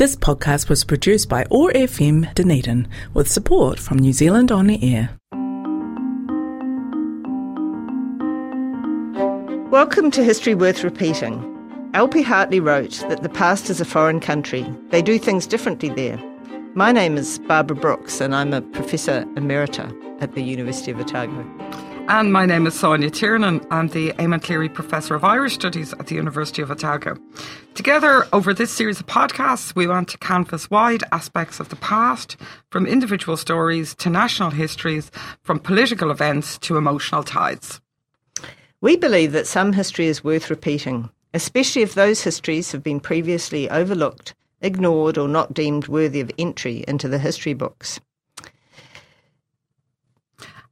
[0.00, 5.10] This podcast was produced by OAR FM Dunedin with support from New Zealand On Air.
[9.70, 11.44] Welcome to History Worth Repeating.
[11.92, 12.22] L.P.
[12.22, 14.64] Hartley wrote that the past is a foreign country.
[14.88, 16.18] They do things differently there.
[16.74, 21.59] My name is Barbara Brookes, and I'm a Professor Emerita at the University of Otago.
[22.08, 23.64] And my name is Sonja Tiernan.
[23.70, 27.16] I'm the Eamon Cleary Professor of Irish Studies at the University of Otago.
[27.74, 32.36] Together, over this series of podcasts, we want to canvass wide aspects of the past,
[32.70, 35.10] from individual stories to national histories,
[35.42, 37.80] from political events to emotional tides.
[38.80, 43.70] We believe that some history is worth repeating, especially if those histories have been previously
[43.70, 48.00] overlooked, ignored, or not deemed worthy of entry into the history books.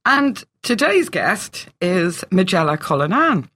[0.04, 3.48] And today's guest is Majella Cullinane.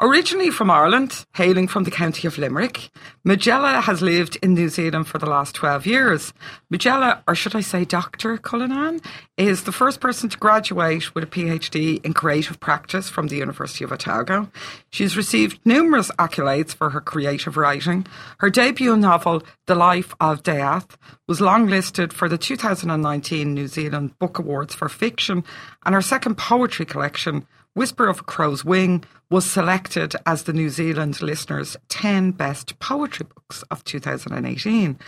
[0.00, 2.90] Originally from Ireland, hailing from the county of Limerick,
[3.24, 6.32] Majella has lived in New Zealand for the last 12 years.
[6.70, 8.38] Majella, or should I say Dr.
[8.38, 9.00] Cullinane,
[9.36, 13.84] is the first person to graduate with a PhD in creative practice from the University
[13.84, 14.50] of Otago.
[14.90, 18.06] She's received numerous accolades for her creative writing.
[18.38, 24.38] Her debut novel, The Life of Death, was longlisted for the 2019 New Zealand Book
[24.38, 25.44] Awards for Fiction,
[25.84, 27.46] and her second poetry collection,
[27.78, 33.24] Whisper of a Crow's Wing was selected as the New Zealand listeners' 10 best poetry
[33.32, 34.98] books of 2018.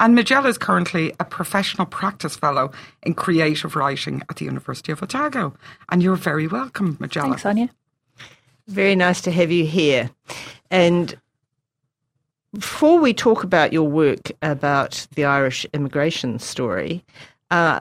[0.00, 2.72] And Majella is currently a professional practice fellow
[3.04, 5.54] in creative writing at the University of Otago.
[5.88, 7.38] And you're very welcome, Majella.
[7.38, 7.70] Thanks, Sonja.
[8.66, 10.10] Very nice to have you here.
[10.68, 11.16] And
[12.52, 17.04] before we talk about your work about the Irish immigration story,
[17.52, 17.78] uh,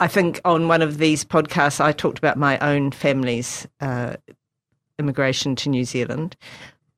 [0.00, 4.16] I think on one of these podcasts, I talked about my own family's uh,
[4.98, 6.36] immigration to New Zealand.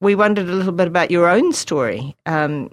[0.00, 2.16] We wondered a little bit about your own story.
[2.26, 2.70] Um,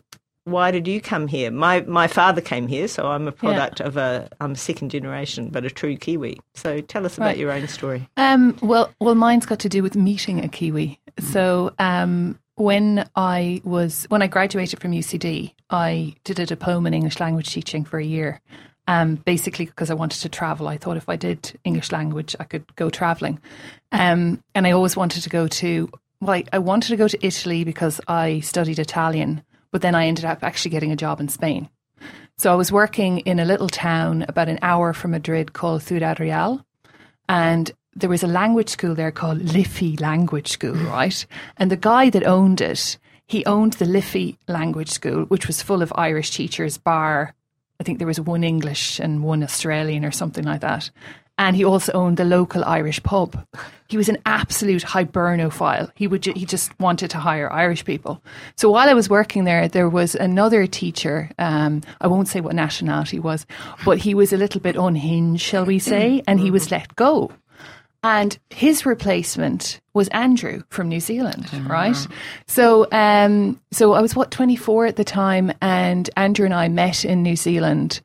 [0.48, 1.52] why did you come here?
[1.52, 3.88] My my father came here, so I'm a product yeah.
[3.88, 6.40] of a I'm second generation, but a true Kiwi.
[6.54, 7.38] So tell us about right.
[7.38, 8.08] your own story.
[8.16, 11.02] Um, well, well, mine's got to do with meeting a Kiwi.
[11.20, 16.94] So um, when I was when I graduated from UCD, I did a diploma in
[16.94, 18.40] English language teaching for a year,
[18.88, 20.68] um, basically because I wanted to travel.
[20.68, 23.40] I thought if I did English language, I could go traveling.
[23.92, 25.90] Um, and I always wanted to go to,
[26.22, 30.08] well, I, I wanted to go to Italy because I studied Italian, but then I
[30.08, 31.70] ended up actually getting a job in Spain.
[32.38, 36.20] So I was working in a little town about an hour from Madrid called Ciudad
[36.20, 36.64] Real.
[37.28, 41.26] And there was a language school there called Liffey Language School, right?
[41.58, 45.82] And the guy that owned it, he owned the Liffey Language School, which was full
[45.82, 47.34] of Irish teachers, bar
[47.80, 50.90] I think there was one English and one Australian or something like that.
[51.40, 53.46] And he also owned the local Irish pub.
[53.88, 55.92] He was an absolute hibernophile.
[55.94, 58.24] He would ju- he just wanted to hire Irish people.
[58.56, 61.30] So while I was working there, there was another teacher.
[61.38, 63.46] Um, I won't say what nationality was,
[63.86, 67.32] but he was a little bit unhinged, shall we say, and he was let go.
[68.04, 71.68] And his replacement was Andrew from New Zealand, mm-hmm.
[71.68, 72.08] right?
[72.48, 76.68] So, um, so I was what twenty four at the time, and Andrew and I
[76.68, 78.02] met in New Zealand,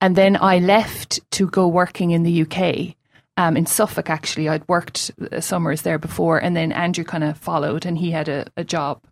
[0.00, 2.96] and then I left to go working in the UK.
[3.36, 7.36] Um, in Suffolk, actually, I'd worked uh, summers there before, and then Andrew kind of
[7.36, 9.02] followed, and he had a, a job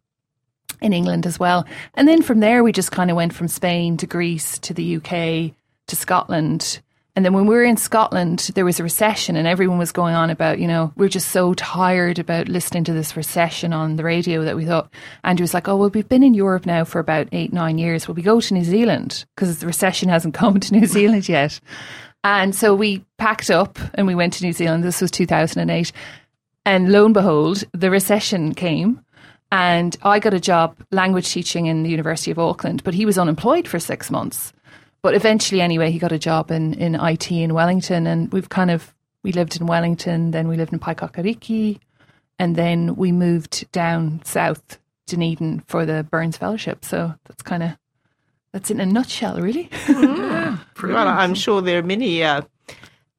[0.80, 1.66] in England as well.
[1.94, 4.96] And then from there, we just kind of went from Spain to Greece to the
[4.96, 5.54] UK
[5.88, 6.80] to Scotland
[7.14, 10.14] and then when we were in Scotland, there was a recession, and everyone was going
[10.14, 13.96] on about, you know, we are just so tired about listening to this recession on
[13.96, 14.90] the radio that we thought,
[15.22, 18.08] Andrew was like, oh, well, we've been in Europe now for about eight, nine years.
[18.08, 19.26] Will we go to New Zealand?
[19.36, 21.60] Because the recession hasn't come to New Zealand yet.
[22.24, 24.82] And so we packed up and we went to New Zealand.
[24.82, 25.92] This was 2008.
[26.64, 29.04] And lo and behold, the recession came.
[29.50, 33.18] And I got a job language teaching in the University of Auckland, but he was
[33.18, 34.54] unemployed for six months.
[35.02, 38.70] But eventually, anyway, he got a job in, in IT in Wellington, and we've kind
[38.70, 41.78] of we lived in Wellington, then we lived in Paekakariki,
[42.38, 46.84] and then we moved down south Dunedin for the Burns Fellowship.
[46.84, 47.70] So that's kind of
[48.52, 49.68] that's in a nutshell, really.
[49.86, 50.60] Mm.
[50.82, 52.42] well, I'm sure there are many uh,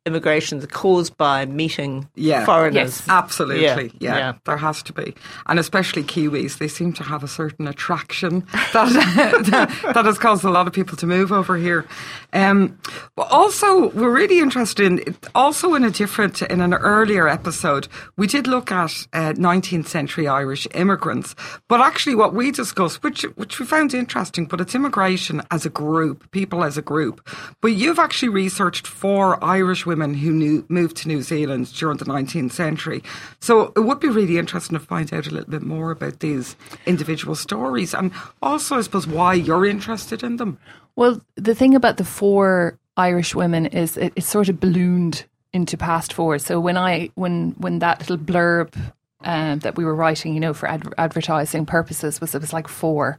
[0.05, 2.45] immigrations caused by meeting yeah.
[2.45, 2.99] foreigners.
[2.99, 3.63] Yes, absolutely.
[3.63, 3.79] Yeah.
[3.99, 4.17] yeah.
[4.17, 5.13] yeah, there has to be,
[5.45, 6.57] and especially Kiwis.
[6.57, 8.39] They seem to have a certain attraction
[8.73, 11.85] that that, that has caused a lot of people to move over here.
[12.33, 12.77] Um,
[13.15, 18.27] but also, we're really interested in also in a different, in an earlier episode, we
[18.27, 21.35] did look at uh, 19th century Irish immigrants.
[21.69, 25.69] But actually, what we discussed, which which we found interesting, but it's immigration as a
[25.69, 27.25] group, people as a group.
[27.61, 32.05] But you've actually researched for Irish women who knew, moved to New Zealand during the
[32.05, 33.03] 19th century.
[33.39, 36.55] So it would be really interesting to find out a little bit more about these
[36.85, 38.11] individual stories and
[38.41, 40.57] also, I suppose, why you're interested in them.
[40.95, 45.77] Well, the thing about the four Irish women is it, it sort of ballooned into
[45.77, 46.39] past four.
[46.39, 48.75] So when I when when that little blurb
[49.21, 52.67] um, that we were writing, you know, for ad- advertising purposes was it was like
[52.67, 53.17] four,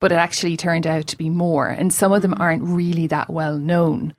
[0.00, 3.30] but it actually turned out to be more, and some of them aren't really that
[3.30, 4.14] well known.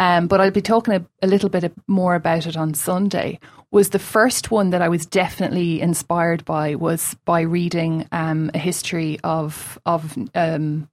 [0.00, 3.38] Um, but I'll be talking a, a little bit more about it on Sunday.
[3.70, 8.58] Was the first one that I was definitely inspired by was by reading um, a
[8.58, 10.88] history of of um,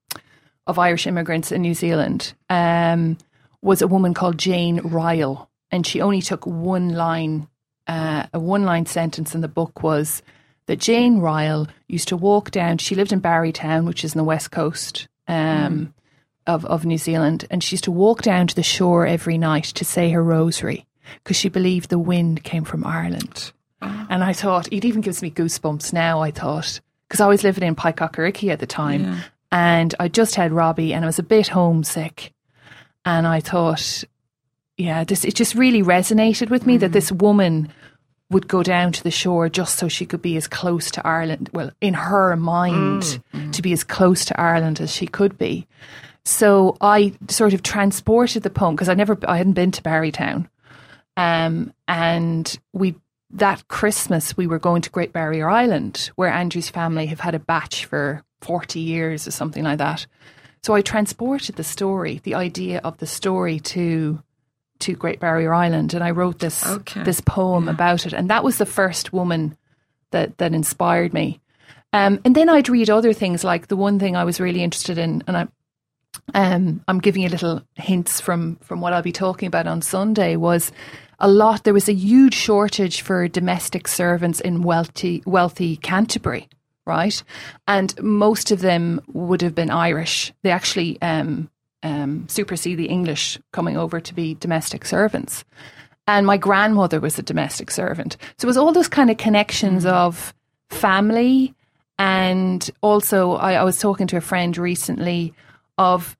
[0.67, 2.33] of Irish immigrants in New Zealand.
[2.49, 3.17] Um,
[3.61, 7.47] was a woman called Jane Ryle, and she only took one line
[7.87, 10.21] uh, a one line sentence in the book was
[10.65, 14.25] that Jane Ryle used to walk down, she lived in Barrytown, which is in the
[14.25, 15.93] west coast um, mm.
[16.47, 19.65] Of, of New Zealand, and she used to walk down to the shore every night
[19.65, 20.87] to say her rosary
[21.23, 23.51] because she believed the wind came from Ireland.
[23.81, 24.07] Oh.
[24.09, 27.67] And I thought, it even gives me goosebumps now, I thought, because I was living
[27.67, 29.03] in Paekakariki at the time.
[29.03, 29.19] Yeah.
[29.51, 32.33] And I just had Robbie and I was a bit homesick.
[33.05, 34.03] And I thought,
[34.77, 36.79] yeah, this it just really resonated with me mm.
[36.81, 37.69] that this woman
[38.29, 41.49] would go down to the shore just so she could be as close to Ireland.
[41.53, 43.21] Well, in her mind, mm.
[43.33, 43.53] Mm.
[43.53, 45.65] to be as close to Ireland as she could be.
[46.25, 50.49] So I sort of transported the poem because I never, I hadn't been to Barrytown,
[51.15, 52.95] um, and we
[53.29, 57.39] that Christmas we were going to Great Barrier Island, where Andrew's family have had a
[57.39, 60.05] bach for forty years or something like that.
[60.63, 64.21] So I transported the story, the idea of the story to
[64.79, 67.03] to Great Barrier Island, and I wrote this okay.
[67.03, 67.71] this poem yeah.
[67.71, 69.57] about it, and that was the first woman
[70.11, 71.39] that that inspired me.
[71.93, 74.97] Um, and then I'd read other things, like the one thing I was really interested
[74.97, 75.47] in, and I,
[76.33, 80.35] um, I'm giving you little hints from from what I'll be talking about on Sunday
[80.35, 80.71] was
[81.19, 81.63] a lot.
[81.63, 86.49] There was a huge shortage for domestic servants in wealthy wealthy Canterbury,
[86.85, 87.23] right?
[87.67, 90.33] And most of them would have been Irish.
[90.43, 91.49] They actually um,
[91.87, 95.45] um, supersede the English coming over to be domestic servants.
[96.07, 98.17] And my grandmother was a domestic servant.
[98.37, 99.91] So it was all those kind of connections mm.
[99.91, 100.33] of
[100.69, 101.53] family.
[101.99, 105.33] And also, I, I, was talking to a friend recently
[105.77, 106.15] of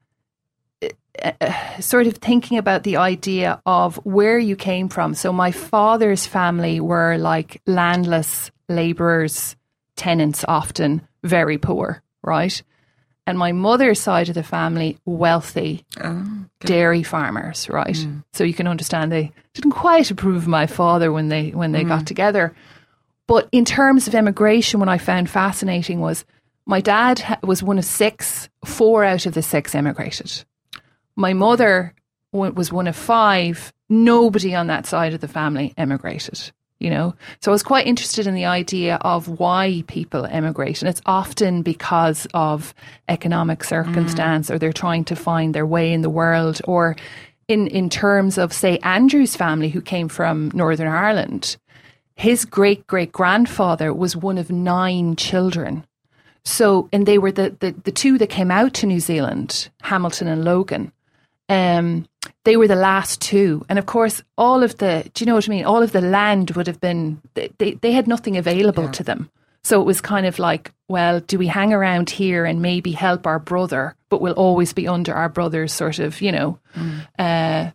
[0.81, 5.14] uh, uh, sort of thinking about the idea of where you came from.
[5.14, 9.56] So my father's family were like landless labourers,
[9.96, 12.62] tenants, often very poor, right?
[13.27, 16.68] And my mother's side of the family wealthy oh, okay.
[16.74, 18.24] dairy farmers right mm.
[18.33, 21.83] so you can understand they didn't quite approve of my father when they when they
[21.83, 21.89] mm.
[21.89, 22.56] got together
[23.27, 26.25] but in terms of immigration what i found fascinating was
[26.65, 30.44] my dad was one of six four out of the six emigrated
[31.15, 31.94] my mother
[32.31, 37.15] was one of five nobody on that side of the family emigrated you know.
[37.41, 40.81] So I was quite interested in the idea of why people emigrate.
[40.81, 42.74] And it's often because of
[43.07, 44.53] economic circumstance mm.
[44.53, 46.95] or they're trying to find their way in the world or
[47.47, 51.57] in, in terms of, say, Andrew's family who came from Northern Ireland,
[52.15, 55.85] his great great grandfather was one of nine children.
[56.44, 60.27] So, and they were the, the, the two that came out to New Zealand, Hamilton
[60.27, 60.91] and Logan.
[61.50, 62.07] Um,
[62.44, 63.65] they were the last two.
[63.69, 65.65] And of course, all of the, do you know what I mean?
[65.65, 68.91] All of the land would have been, they, they had nothing available yeah.
[68.91, 69.29] to them.
[69.63, 73.27] So it was kind of like, well, do we hang around here and maybe help
[73.27, 77.07] our brother, but we'll always be under our brother's sort of, you know, mm.
[77.19, 77.71] uh,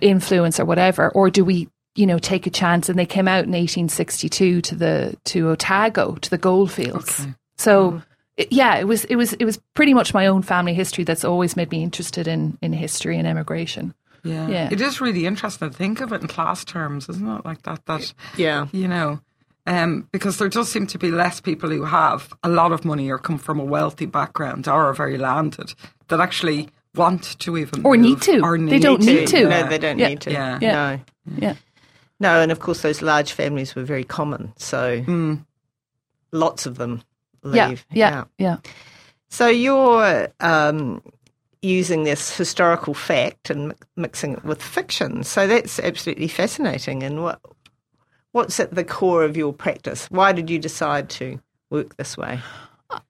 [0.00, 1.10] influence or whatever?
[1.10, 2.88] Or do we, you know, take a chance?
[2.88, 7.20] And they came out in 1862 to the, to Otago, to the goldfields.
[7.20, 7.34] Okay.
[7.58, 8.02] So, mm
[8.50, 11.56] yeah, it was it was it was pretty much my own family history that's always
[11.56, 13.94] made me interested in in history and emigration.
[14.24, 14.48] Yeah.
[14.48, 14.68] yeah.
[14.72, 17.44] It is really interesting to think of it in class terms, isn't it?
[17.44, 18.66] Like that that Yeah.
[18.72, 19.20] You know.
[19.66, 23.10] Um, because there does seem to be less people who have a lot of money
[23.10, 25.74] or come from a wealthy background or are very landed
[26.08, 28.40] that actually want to even or move, need to.
[28.40, 29.06] Or need they don't to.
[29.06, 29.48] need to.
[29.48, 30.08] No, they don't yeah.
[30.08, 30.32] need to.
[30.32, 30.58] Yeah.
[30.60, 30.72] yeah.
[30.72, 31.00] No.
[31.38, 31.54] Yeah.
[32.20, 34.52] No, and of course those large families were very common.
[34.56, 35.44] So mm.
[36.30, 37.02] lots of them
[37.44, 37.86] leave.
[37.92, 38.56] Yeah, yeah, yeah.
[39.28, 41.02] So you're um,
[41.62, 45.24] using this historical fact and mixing it with fiction.
[45.24, 47.02] So that's absolutely fascinating.
[47.02, 47.40] And what
[48.32, 50.06] what's at the core of your practice?
[50.10, 52.40] Why did you decide to work this way?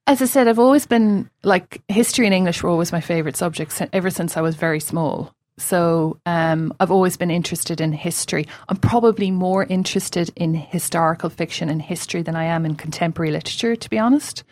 [0.07, 3.81] As I said, I've always been like history and English were always my favourite subjects
[3.93, 5.34] ever since I was very small.
[5.57, 8.45] So um, I've always been interested in history.
[8.67, 13.75] I'm probably more interested in historical fiction and history than I am in contemporary literature,
[13.75, 14.43] to be honest.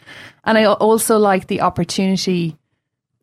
[0.45, 2.57] And I also like the opportunity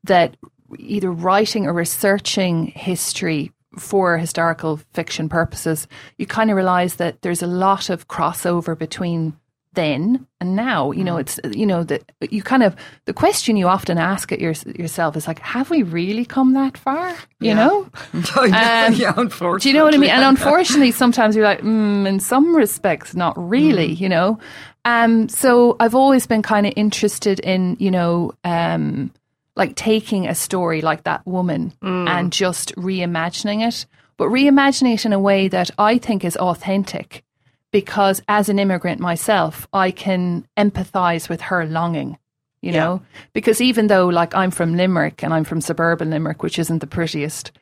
[0.05, 0.37] that
[0.79, 5.87] either writing or researching history for historical fiction purposes,
[6.19, 9.37] you kind of realize that there's a lot of crossover between
[9.75, 10.91] then and now.
[10.91, 11.21] You know, Mm.
[11.21, 12.75] it's you know that you kind of
[13.05, 16.77] the question you often ask it your, yourself is like, have we really come that
[16.77, 17.11] far?
[17.41, 17.55] You Yeah.
[17.55, 17.87] know,
[18.47, 19.61] yeah, Um, yeah, unfortunately.
[19.61, 20.11] do you know what I mean?
[20.11, 24.00] And unfortunately, sometimes you're like, mm, in some respects, not really, Mm.
[24.00, 24.39] you know?
[24.85, 29.11] Um, so I've always been kind of interested in, you know, um,
[29.57, 32.09] like taking a story like that woman Mm.
[32.09, 33.85] and just reimagining it,
[34.17, 37.23] but reimagining it in a way that I think is authentic
[37.73, 42.19] because as an immigrant myself, I can empathize with her longing.
[42.62, 42.85] You Yeah.
[42.85, 46.81] know, because even though like I'm from Limerick and I'm from suburban Limerick, which isn't
[46.81, 47.53] the prettiest,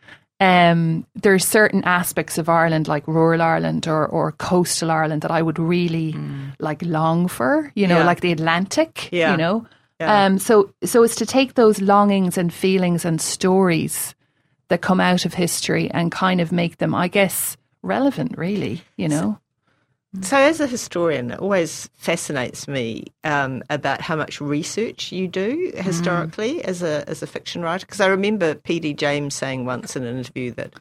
[0.41, 5.41] um, there's certain aspects of Ireland, like rural Ireland or, or coastal Ireland, that I
[5.43, 6.17] would really
[6.59, 7.71] like long for.
[7.77, 8.07] You know, Yeah.
[8.07, 9.09] like the Atlantic.
[9.13, 9.33] Yeah.
[9.33, 9.67] You know,
[10.01, 14.15] um, so so it's to take those longings and feelings and stories
[14.69, 18.37] that come out of history and kind of make them, I guess, relevant.
[18.37, 19.39] Really, you know.
[20.23, 25.71] So, as a historian, it always fascinates me um, about how much research you do
[25.77, 27.85] historically as a as a fiction writer.
[27.85, 28.95] Because I remember P.D.
[28.95, 30.73] James saying once in an interview that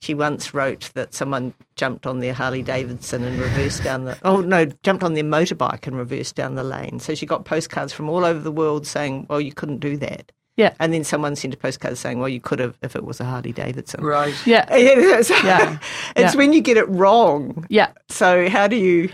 [0.00, 4.40] she once wrote that someone jumped on their Harley Davidson and reversed down the oh
[4.40, 6.98] no jumped on their motorbike and reversed down the lane.
[6.98, 10.32] So she got postcards from all over the world saying, "Well, you couldn't do that."
[10.56, 10.74] Yeah.
[10.78, 13.24] And then someone sent a postcard saying, "Well, you could have if it was a
[13.24, 14.34] Harley Davidson." Right.
[14.46, 15.78] Yeah, Yeah, so Yeah.
[16.16, 16.38] it's Yeah.
[16.38, 17.66] when you get it wrong.
[17.68, 17.92] yeah.
[18.08, 19.10] So how do you?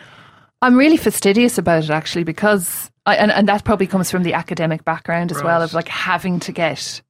[0.61, 4.35] I'm really fastidious about it actually because I, and, and that probably comes from the
[4.35, 7.00] academic background as well of like having to get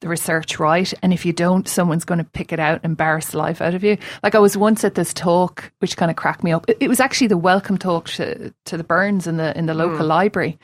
[0.00, 3.28] the research right and if you don't someone's going to pick it out and embarrass
[3.30, 6.16] the life out of you like I was once at this talk which kind of
[6.16, 9.36] cracked me up it, it was actually the welcome talk to, to the Burns in
[9.36, 10.04] the in the local hmm.
[10.04, 10.58] library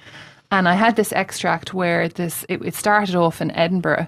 [0.51, 4.07] and I had this extract where this it, it started off in Edinburgh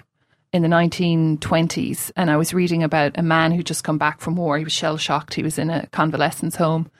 [0.52, 4.36] in the 1920s and I was reading about a man who just come back from
[4.36, 4.58] war.
[4.58, 5.34] He was shell shocked.
[5.34, 6.90] He was in a convalescence home.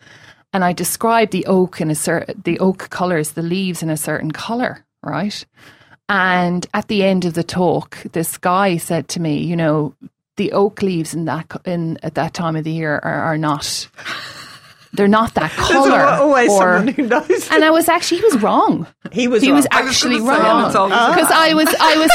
[0.53, 3.97] And I described the oak in a certain the oak colors, the leaves in a
[3.97, 5.45] certain color, right?
[6.09, 9.95] And at the end of the talk, this guy said to me, you know,
[10.37, 13.89] the oak leaves in that in at that time of the year are, are not
[14.93, 15.93] they're not that color.
[16.01, 17.49] al- always or- someone who knows.
[17.51, 18.87] and I was actually he was wrong.
[19.13, 19.43] he was.
[19.43, 19.85] He was wrong.
[19.85, 22.11] Was actually say, wrong because I was I was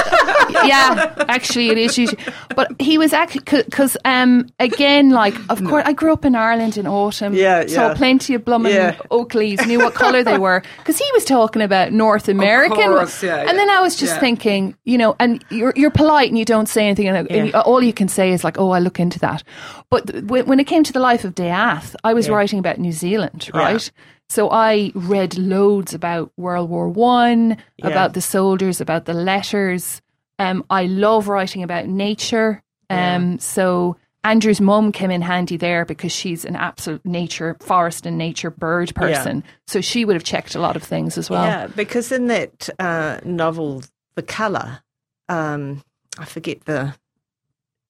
[0.67, 2.22] yeah actually it is usually
[2.55, 6.77] but he was actually because um again like of course I grew up in Ireland
[6.77, 8.98] in autumn Yeah, saw plenty of blooming Yeah.
[9.12, 13.24] oak leaves knew what color they were because he was talking about North American course,
[13.24, 13.53] yeah, and yeah.
[13.53, 14.20] then I was just Yeah.
[14.20, 17.53] thinking you know and you're you're polite and you don't say anything and, and you-
[17.53, 19.44] all you can say is like oh I look into that
[19.89, 22.80] but th- when, when it came to the life of Death I was writing about
[22.80, 23.92] New Zealand right
[24.30, 27.88] so I read loads about World War One, Yeah.
[27.88, 30.02] about the soldiers, about the letters.
[30.40, 32.64] Um, I love writing about nature.
[32.90, 38.18] Um, so Andrew's mum came in handy there because she's an absolute nature, forest and
[38.18, 39.44] nature bird person.
[39.68, 41.44] So she would have checked a lot of things as well.
[41.46, 43.84] Yeah, because in that uh, novel,
[44.16, 44.80] The Colour,
[45.30, 45.84] um,
[46.18, 46.96] I forget the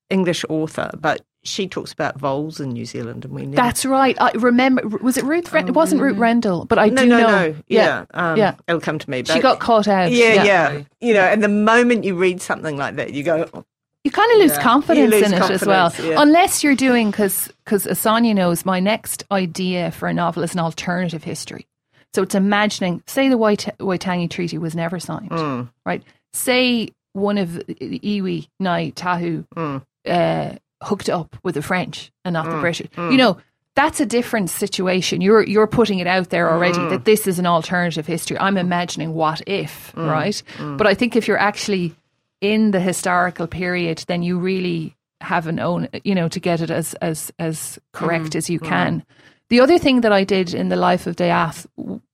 [0.09, 3.55] English author, but she talks about voles in New Zealand, and we never.
[3.55, 4.17] That's right.
[4.19, 4.87] I remember.
[4.97, 5.53] Was it Ruth?
[5.53, 7.27] Ren- it wasn't Ruth Rendell, but I no, do no, know.
[7.49, 7.55] no.
[7.67, 8.55] Yeah, um, yeah.
[8.67, 9.21] It'll come to me.
[9.21, 10.11] But she got caught out.
[10.11, 10.87] Yeah, yeah, Right.
[10.99, 13.63] You know, and the moment you read something like that, you go, oh,
[14.03, 14.61] You kind of lose Yeah.
[14.61, 16.21] confidence lose in it as well, yeah.
[16.21, 20.53] unless you're doing because because as Sonja knows my next idea for a novel is
[20.53, 21.65] an alternative history.
[22.13, 26.01] So it's imagining, say, the Wait- Waitangi Treaty was never signed, mm, right?
[26.33, 32.33] Say one of the iwi Ngai Tahu mm, uh, hooked up with the French and
[32.33, 32.87] not the British.
[32.97, 33.37] You know,
[33.75, 35.21] that's a different situation.
[35.21, 36.89] You're you're putting it out there already Mm.
[36.89, 38.37] that this is an alternative history.
[38.39, 40.11] I'm imagining what if, Mm.
[40.11, 40.43] right?
[40.77, 41.93] But I think if you're actually
[42.41, 46.69] in the historical period, then you really have an own, you know, to get it
[46.69, 48.35] as as as correct Mm.
[48.35, 49.03] as you can.
[49.49, 51.67] The other thing that I did in the life of Death,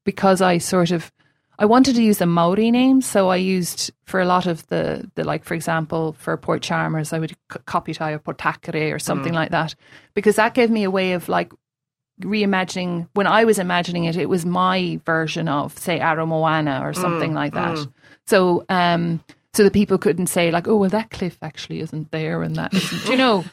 [0.05, 1.11] because I sort of
[1.61, 5.07] I wanted to use the Maori name, so I used for a lot of the
[5.13, 9.33] the like, for example, for Port Chalmers, I would c- Koputai or Portakere or something
[9.33, 9.35] mm.
[9.35, 9.75] like that,
[10.15, 11.53] because that gave me a way of like
[12.19, 13.07] reimagining.
[13.13, 17.35] When I was imagining it, it was my version of say Aramoana or mm, something
[17.35, 17.77] like that.
[17.77, 17.93] Mm.
[18.25, 22.41] So, um, so that people couldn't say like, oh, well, that cliff actually isn't there,
[22.41, 23.45] and that isn't, you know.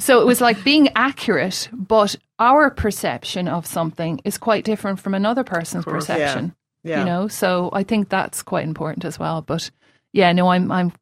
[0.00, 5.14] So it was like being accurate, but our perception of something is quite different from
[5.14, 6.50] another person's course, perception yeah.
[6.84, 9.70] You know so i think that's quite important as well but
[10.12, 10.92] yeah no i'm i'm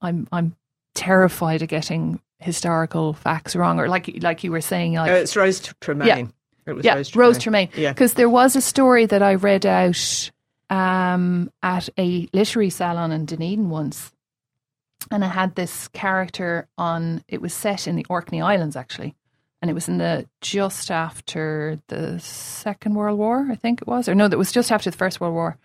[0.00, 0.54] i'm i'm
[0.94, 5.34] terrified of getting historical facts wrong or like like you were saying like Oh, it's
[5.36, 6.06] Rose Tremain.
[6.06, 6.26] Yeah.
[6.66, 7.68] It was yeah Rose rose Tremain.
[7.68, 7.92] tremain Yeah.
[7.92, 10.30] because there was a story that i read out
[10.70, 14.12] um at a literary salon in dunedin once
[15.10, 17.24] and I had this character on.
[17.28, 19.14] It was set in the Orkney Islands actually,
[19.62, 24.08] and it was in the just after the Second World War, I think it was,
[24.08, 25.56] or no, that was just after the First World War,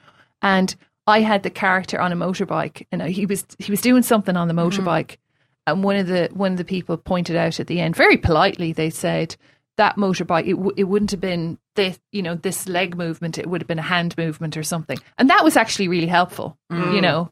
[0.42, 0.74] and
[1.08, 4.48] I had the character on a motorbike, and he was he was doing something on
[4.48, 4.88] the mm-hmm.
[4.88, 5.18] motorbike,
[5.66, 8.72] and one of the one of the people pointed out at the end, very politely,
[8.72, 9.36] they said
[9.78, 13.48] that motorbike it, w- it wouldn't have been this you know this leg movement it
[13.48, 17.00] would have been a hand movement or something and that was actually really helpful you
[17.02, 17.30] know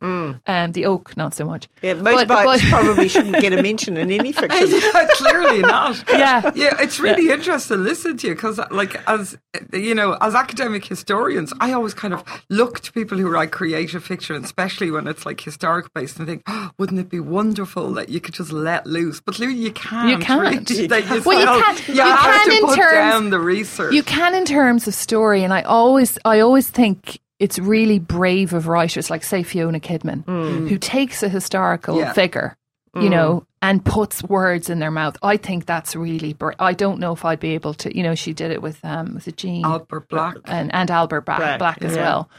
[0.48, 3.98] um, the oak not so much Yeah, But- motorbikes but- probably shouldn't get a mention
[3.98, 4.68] in any fiction.
[4.72, 6.02] Yeah, clearly not.
[6.10, 6.52] Yeah.
[6.56, 6.76] yeah.
[6.80, 9.38] It's really interesting to listen to you because, like, as
[9.74, 14.04] you know, as academic historians, I always kind of look to people who write creative
[14.06, 18.08] fiction, especially when it's like historic based, and think, oh, wouldn't it be wonderful that
[18.10, 19.20] you could just let loose?
[19.20, 20.10] But clearly, you can't.
[20.10, 20.42] You can't.
[20.42, 20.84] really.
[20.84, 21.22] You.
[21.26, 23.94] Well, you can't- You, you have can to in put terms- down the research.
[23.94, 28.54] You can in terms of story, and I always, I always think it's really brave
[28.54, 30.24] of writers like, say, Fiona Kidman,
[30.70, 32.14] who takes a historical Yeah.
[32.14, 32.56] figure,
[32.96, 35.18] you know, and puts words in their mouth.
[35.24, 36.34] I think that's really.
[36.60, 37.94] I don't know if I'd be able to.
[37.98, 40.36] You know, she did it with um, with Jean Albert Black.
[40.46, 42.02] and, and Albert Black, Black, Black, as yeah.
[42.04, 42.30] well.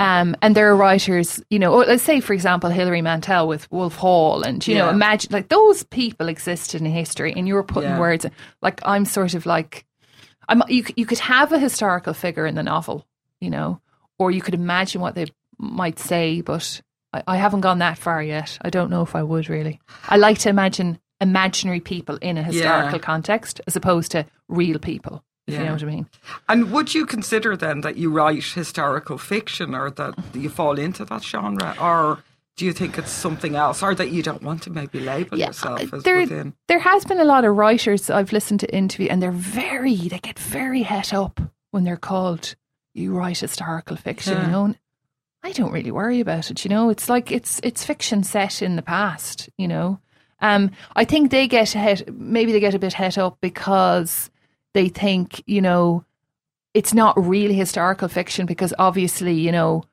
[0.00, 3.70] Um, and there are writers, you know, or let's say, for example, Hilary Mantel with
[3.70, 7.62] Wolf Hall, and you know, imagine like those people existed in history, and you were
[7.62, 8.00] putting Yeah.
[8.00, 8.24] words.
[8.24, 9.84] in- Like I'm sort of like,
[10.50, 10.62] I'm.
[10.68, 13.06] You you could have a historical figure in the novel,
[13.40, 13.80] you know,
[14.18, 15.26] or you could imagine what they
[15.58, 18.58] might say, but I, I haven't gone that far yet.
[18.60, 19.80] I don't know if I would really.
[20.08, 25.24] I like to imagine imaginary people in a historical context as opposed to real people.
[25.46, 26.06] If you know what I mean.
[26.48, 31.04] And would you consider then that you write historical fiction or that you fall into
[31.06, 31.74] that genre?
[31.80, 32.22] Or
[32.60, 33.82] do you think it's something else?
[33.82, 36.52] Or that you don't want to maybe label yourself as there, within?
[36.68, 40.18] there has been a lot of writers I've listened to interview, and they're very, they
[40.18, 41.40] get very het up
[41.70, 42.54] when they're called,
[42.92, 44.44] you write historical fiction, Yeah.
[44.44, 44.74] you know.
[45.42, 46.90] I don't really worry about it, you know.
[46.90, 49.98] It's like it's it's fiction set in the past, you know.
[50.42, 54.30] Um, I think they get het, maybe they get a bit het up because
[54.74, 56.04] they think, you know,
[56.74, 59.84] it's not really historical fiction because obviously, you know,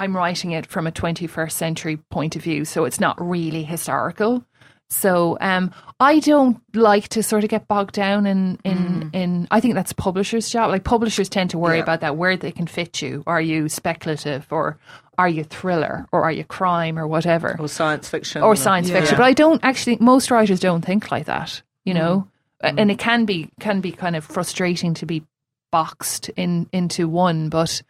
[0.00, 4.42] I'm writing it from a 21st century point of view, so it's not really historical.
[4.88, 9.14] So um, I don't like to sort of get bogged down in in, mm.
[9.14, 10.70] in I think that's publishers' job.
[10.70, 11.84] Like publishers tend to worry Yeah.
[11.84, 13.22] about that where they can fit you.
[13.26, 14.78] Are you speculative or
[15.16, 18.42] are you thriller or are you crime or whatever or science fiction.
[18.42, 19.00] or science Yeah.
[19.00, 19.16] fiction?
[19.16, 19.98] But I don't actually.
[20.00, 21.62] Most writers don't think like that.
[21.84, 22.26] You know,
[22.64, 22.66] mm.
[22.66, 22.94] A- and mm.
[22.94, 25.22] it can be can be kind of frustrating to be
[25.70, 27.48] boxed in into one.
[27.48, 27.80] But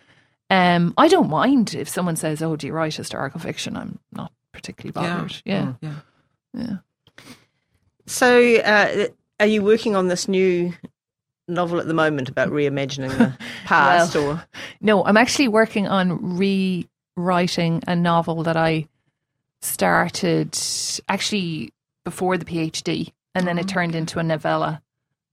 [0.51, 4.33] um, I don't mind if someone says, "Oh, do you write historical fiction?" I'm not
[4.53, 5.41] particularly bothered.
[5.45, 5.95] Yeah, Yeah.
[6.53, 6.77] yeah.
[8.07, 9.07] So, uh,
[9.39, 10.73] are you working on this new
[11.47, 14.15] novel at the moment about reimagining the past?
[14.15, 14.45] Well, or
[14.81, 16.37] No, I'm actually working on
[17.17, 18.89] rewriting a novel that I
[19.63, 20.59] started
[21.09, 21.73] actually
[22.05, 24.83] before the PhD, and then it turned into a novella.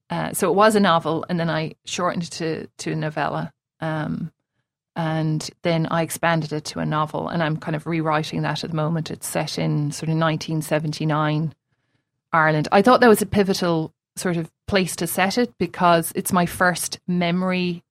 [0.10, 3.52] Uh, so it was a novel, and then I shortened it to to a novella,
[3.80, 4.32] um,
[4.98, 8.72] and then I expanded it to a novel, and I'm kind of rewriting that at
[8.72, 9.12] the moment.
[9.12, 11.54] It's set in sort of 1979
[12.34, 12.68] Ireland.
[12.72, 16.46] I thought that was a pivotal sort of place to set it because it's my
[16.48, 17.84] first memory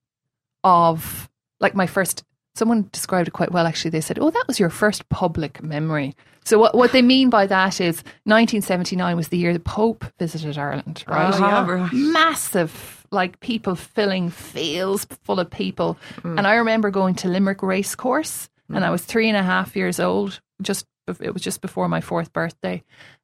[0.64, 1.28] of
[1.60, 2.24] like my first
[2.56, 6.14] someone described it quite well actually they said oh that was your first public memory
[6.44, 10.58] so what, what they mean by that is 1979 was the year the pope visited
[10.58, 11.92] ireland right Oh, yeah, right.
[11.92, 15.96] massive like people filling fields full of people.
[16.22, 16.38] Mm.
[16.38, 19.76] and i remember going to limerick race course and i was three and a half
[19.76, 20.86] years old just
[21.20, 22.82] it was just before my fourth birthday.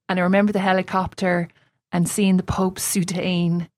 [0.08, 1.48] And i remember the helicopter
[1.90, 3.68] and seeing the pope's soutane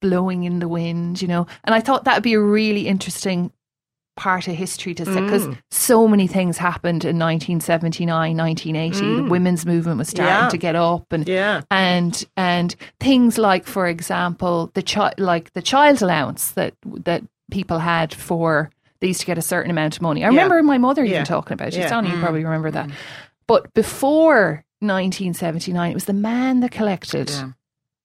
[0.00, 1.46] blowing in the wind you know?
[1.64, 3.52] And i thought that would be a really interesting
[4.16, 5.24] part of history to say mm.
[5.24, 9.30] because so many things happened in 1979 1980 the mm.
[9.30, 10.48] women's movement was starting Yeah.
[10.48, 15.62] to get up and yeah, and and things like for example the child like the
[15.62, 18.70] child allowance that that people had for
[19.00, 20.24] they used to get a certain amount of money.
[20.24, 21.24] I remember my mother even Yeah.
[21.24, 21.74] talking about it.
[21.74, 21.90] Yeah.
[21.90, 22.20] Sonja, you mm.
[22.20, 22.88] probably remember that.
[23.48, 27.50] But before 1979 it was the man that collected Yeah.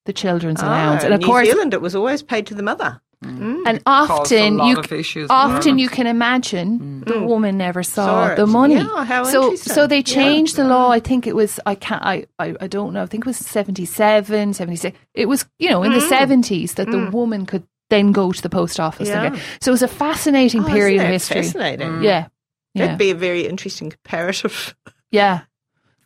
[0.05, 1.03] the children's ah, allowance.
[1.03, 2.99] Ah, and of New course Zealand, it was always paid to the mother.
[3.25, 3.63] Mm.
[3.65, 7.25] and often you issues often with you can imagine the mm.
[7.25, 8.75] woman never saw, Saw the money.
[8.75, 10.03] Yeah, how so so they Yeah.
[10.03, 10.91] changed the law.
[10.91, 13.01] I think it was I can't I, I, I don't know.
[13.01, 14.95] I think it was 77, 76.
[15.15, 16.09] It was you know in the mm.
[16.09, 19.09] seventies that the woman could then go to the post office.
[19.09, 19.29] and Yeah.
[19.31, 21.41] get- so it was a fascinating Oh, period of history.
[21.41, 22.03] Fascinating.
[22.03, 22.27] Yeah,
[22.75, 24.75] yeah, That'd be a very interesting comparative
[25.09, 25.41] yeah,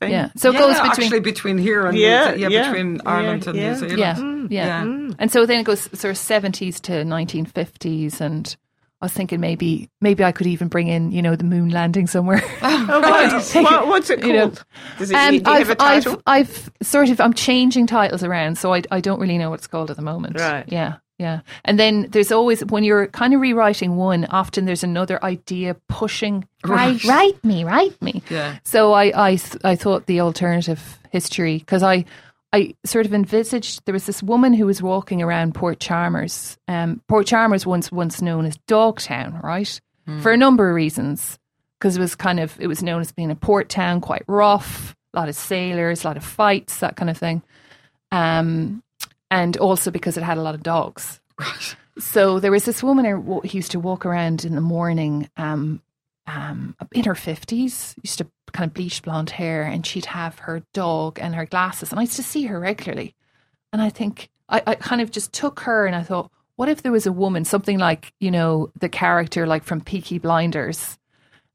[0.02, 0.12] thing.
[0.12, 0.30] yeah.
[0.36, 3.02] So it yeah, goes between actually between here and Yeah, New yeah, yeah, between yeah,
[3.06, 3.56] Ireland and.
[3.58, 4.00] New Zealand.
[4.00, 4.48] yeah, Mm.
[4.52, 5.12] yeah, Yeah.
[5.20, 8.54] And so then it goes sort of seventies to nineteen fifties, and
[9.02, 12.08] I was thinking maybe maybe I could even bring in you know the moon landing
[12.08, 12.44] somewhere.
[12.64, 14.28] Oh, what, what, what's it called?
[14.34, 14.54] You know,
[14.98, 16.22] Does it, Um, do you I've, a title?
[16.26, 19.60] I've, I've sort of, I'm changing titles around, so I, I don't really know what
[19.60, 20.38] it's called at the moment.
[20.40, 20.66] Right.
[20.68, 21.42] Yeah, yeah.
[21.64, 26.48] And then there's always, when you're kind of rewriting one, often there's another idea pushing,
[26.66, 27.02] Right.
[27.02, 28.24] write, write me, write me.
[28.30, 28.58] Yeah.
[28.64, 32.06] So I, I, I thought the alternative history, because I,
[32.54, 36.58] I sort of envisaged there was this woman who was walking around Port Chalmers.
[36.68, 39.80] Um, Port Chalmers once once known as Dogtown, right?
[40.22, 41.40] For a number of reasons,
[41.80, 44.94] because it was kind of it was known as being a port town, quite rough,
[45.14, 47.42] a lot of sailors, a lot of fights, that kind of thing.
[48.12, 48.84] Um,
[49.32, 51.20] and also because it had a lot of dogs.
[51.40, 51.76] Right.
[51.98, 55.82] So there was this woman who who used to walk around in the morning, um,
[56.28, 60.62] um, in her fifties, used to kind of bleach blonde hair, and she'd have her
[60.74, 63.16] dog and her glasses, and I used to see her regularly.
[63.74, 66.84] And I think I, I kind of just took her, and I thought, what if
[66.84, 70.98] there was a woman, something like you know the character like from Peaky Blinders,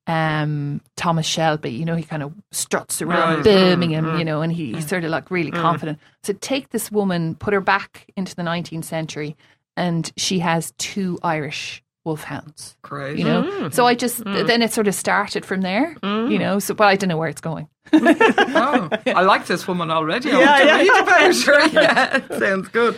[0.06, 1.70] um, Thomas Shelby.
[1.70, 3.38] You know, he kind of struts around Right.
[3.38, 4.18] Mm, Birmingham, mm.
[4.18, 4.88] you know, and he, he's mm.
[4.88, 5.98] sort of like really confident.
[6.22, 9.36] So take this woman, put her back into the 19th century,
[9.76, 12.76] and she has two Irish wolfhounds.
[12.82, 13.18] Great.
[13.18, 15.96] You know, so I just then it sort of started from there.
[16.02, 17.68] You know, so but I don't know where it's going.
[17.92, 20.30] oh, I like this woman already.
[20.32, 21.02] I Yeah, yeah.
[21.02, 21.66] about her.
[21.76, 22.96] Yeah, sounds good.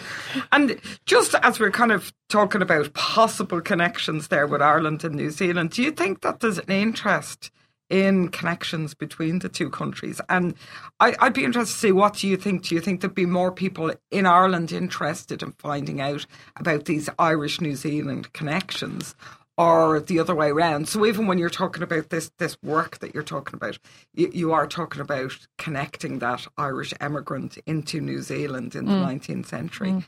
[0.52, 5.30] And just as we're kind of talking about possible connections there with Ireland and New
[5.30, 7.50] Zealand, do you think that there's an interest
[7.90, 10.20] in connections between the two countries?
[10.28, 10.54] And
[11.00, 12.64] I, I'd be interested to see what do you think?
[12.64, 17.08] Do you think there'd be more people in Ireland interested in finding out about these
[17.18, 19.14] Irish New Zealand connections?
[19.58, 20.88] Or the other way around.
[20.88, 23.78] So even when you're talking about this this work that you're talking about,
[24.14, 29.20] you, you are talking about connecting that Irish emigrant into New Zealand in the mm.
[29.20, 29.90] 19th century.
[29.90, 30.04] Mm.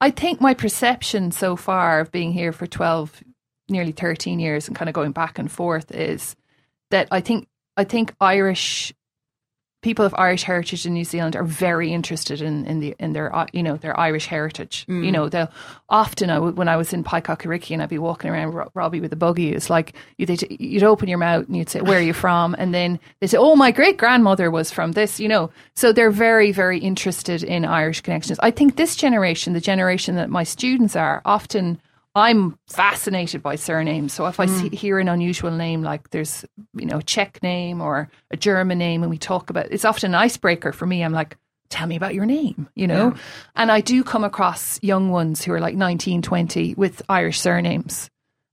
[0.00, 3.22] I think my perception so far of being here for 12,
[3.68, 6.34] nearly 13 years and kind of going back and forth is
[6.90, 8.92] that I think I think Irish
[9.82, 13.34] people of Irish heritage in New Zealand are very interested in in the in their
[13.34, 14.84] uh, you know their Irish heritage.
[15.04, 15.50] You know, they'll
[15.88, 19.00] often I would, when I was in Paekakariki and I'd be walking around Ro- Robbie
[19.00, 19.52] with a buggy.
[19.52, 22.54] It's like you they'd, you'd open your mouth and you'd say, "Where are you from?"
[22.58, 26.10] And then they say, "Oh, my great grandmother was from this." You know, so they're
[26.10, 28.38] very very interested in Irish connections.
[28.42, 31.80] I think this generation, the generation that my students are, often.
[32.14, 34.12] I'm fascinated by surnames.
[34.12, 34.74] So if I see, mm.
[34.74, 36.44] hear an unusual name, like there's,
[36.74, 40.10] you know, a Czech name or a German name, and we talk about it's often
[40.10, 41.04] an icebreaker for me.
[41.04, 41.36] I'm like,
[41.68, 43.14] tell me about your name, you know?
[43.54, 48.10] And I do come across young ones who are like 19, 20 with Irish surnames,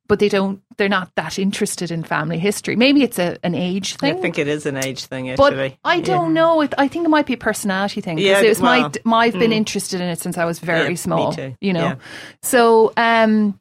[0.07, 2.75] but they don't, they're not that interested in family history.
[2.75, 4.17] Maybe it's a, an age thing.
[4.17, 5.77] I think it is an age thing, but actually.
[5.83, 6.61] I don't know.
[6.61, 8.17] It, I think it might be a personality thing.
[8.17, 10.59] 'cause Yeah, it was well, my, my, I've been interested in it since I was
[10.59, 11.33] very Yeah, me small.
[11.33, 11.55] too.
[11.61, 11.95] You know, Yeah.
[12.41, 13.57] so um,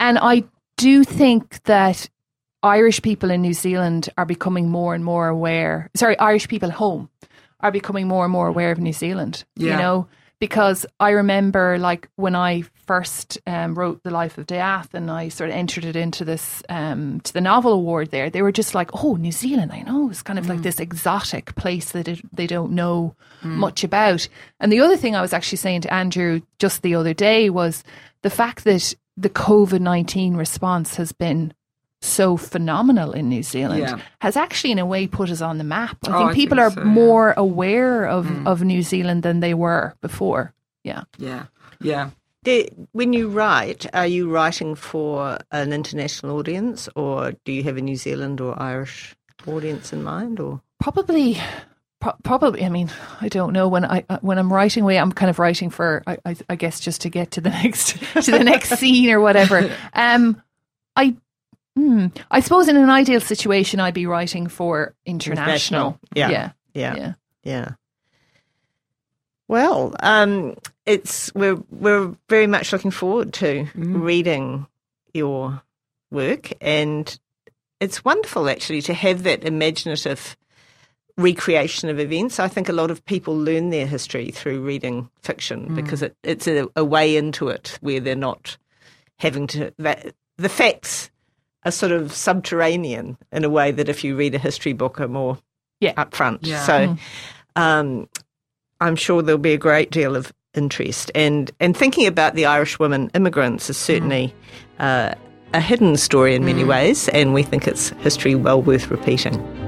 [0.00, 0.44] and I
[0.76, 2.08] do think that
[2.62, 5.90] Irish people in New Zealand are becoming more and more aware.
[5.96, 7.08] Sorry, Irish people at home
[7.60, 9.44] are becoming more and more aware of New Zealand.
[9.56, 10.08] You know,
[10.40, 15.28] because I remember like when I first um, wrote The Life of Death and I
[15.28, 18.74] sort of entered it into this um, to the novel award there, they were just
[18.74, 19.70] like, "Oh, New Zealand!
[19.72, 23.84] I know it's kind of like this exotic place that it, they don't know much
[23.84, 24.26] about."
[24.60, 27.84] And the other thing I was actually saying to Andrew just the other day was
[28.22, 31.52] the fact that the COVID nineteen response has been
[32.00, 33.98] so phenomenal in New Zealand Yeah.
[34.20, 35.96] has actually in a way put us on the map.
[36.06, 36.86] I Oh, think I people think are so, yeah.
[36.86, 40.54] more aware of, of New Zealand than they were before.
[40.84, 41.02] Yeah.
[41.18, 41.46] Yeah,
[41.80, 42.10] yeah.
[42.48, 47.76] Do- When you write, are you writing for an international audience or do you have
[47.76, 49.14] a New Zealand or Irish
[49.46, 50.40] audience in mind?
[50.40, 51.36] Or Probably
[52.00, 55.12] pro- probably I mean I don't know when I uh, when I'm writing away I'm
[55.12, 58.30] kind of writing for I, I, I guess just to get to the next to
[58.30, 59.70] the next scene or whatever.
[59.92, 60.40] Um
[60.96, 61.16] I
[61.76, 65.98] hmm, I suppose in an ideal situation I'd be writing for international.
[65.98, 66.30] International, yeah.
[66.30, 66.50] Yeah.
[66.74, 67.12] yeah, Yeah.
[67.44, 67.68] yeah.
[69.48, 70.56] Well, um,
[70.86, 74.66] it's we're we're very much looking forward to reading
[75.14, 75.62] your
[76.10, 77.18] work, and
[77.80, 80.36] it's wonderful actually to have that imaginative
[81.16, 82.38] recreation of events.
[82.38, 86.46] I think a lot of people learn their history through reading fiction because it, it's
[86.46, 88.56] a, a way into it where they're not
[89.18, 91.10] having to that the facts
[91.64, 95.08] are sort of subterranean in a way that if you read a history book are
[95.08, 95.38] more
[95.80, 95.94] Yeah.
[95.96, 96.46] up front.
[96.46, 96.64] Yeah.
[96.64, 96.96] So
[97.56, 98.08] um,
[98.80, 101.10] I'm sure there'll be a great deal of interest.
[101.14, 104.34] And, and thinking about the Irish women immigrants is certainly
[104.78, 105.14] uh,
[105.52, 109.67] a hidden story in many ways, and we think it's history well worth repeating.